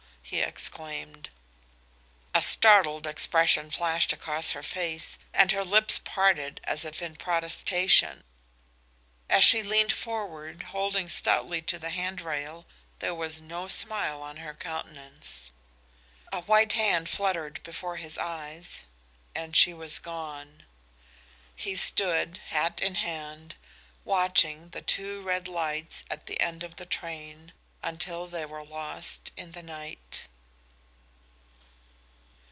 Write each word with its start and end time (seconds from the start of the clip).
he 0.23 0.39
exclaimed. 0.39 1.29
A 2.33 2.41
startled 2.41 3.05
expression 3.05 3.69
flashed 3.69 4.13
across 4.13 4.51
her 4.51 4.63
face, 4.63 5.17
and 5.33 5.51
her 5.51 5.65
lips 5.65 5.99
parted 6.05 6.61
as 6.63 6.85
if 6.85 7.01
in 7.01 7.17
protestation. 7.17 8.23
As 9.29 9.43
she 9.43 9.61
leaned 9.61 9.91
forward, 9.91 10.63
holding 10.63 11.09
stoutly 11.09 11.61
to 11.63 11.77
the 11.77 11.89
hand 11.89 12.21
rail, 12.21 12.65
there 12.99 13.13
was 13.15 13.41
no 13.41 13.67
smile 13.67 14.21
on 14.21 14.37
her 14.37 14.53
countenance. 14.53 15.51
A 16.31 16.39
white 16.41 16.73
hand 16.73 17.09
fluttered 17.09 17.61
before 17.63 17.97
his 17.97 18.17
eyes, 18.17 18.83
and 19.35 19.53
she 19.53 19.73
was 19.73 19.99
gone. 19.99 20.63
He 21.57 21.75
stood, 21.75 22.37
hat 22.51 22.79
in 22.79 22.95
hand, 22.95 23.55
watching 24.05 24.69
the 24.69 24.81
two 24.83 25.21
red 25.21 25.49
lights 25.49 26.05
at 26.09 26.27
the 26.27 26.39
end 26.39 26.63
of 26.63 26.77
the 26.77 26.85
train 26.85 27.51
until 27.83 28.27
they 28.27 28.45
were 28.45 28.63
lost 28.63 29.31
in 29.35 29.53
the 29.53 29.63
night. 29.63 30.27